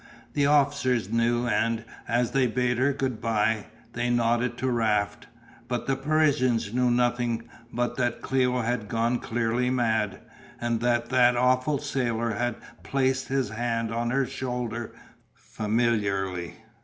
[0.33, 5.27] The officers knew and, as they bade her good bye, they nodded to Raft,
[5.67, 10.19] but the Parisians knew nothing but that Cléo had gone clearly mad
[10.59, 14.91] and that that awful sailor had placed his hand on her shoulder,
[15.35, 16.55] familiarly!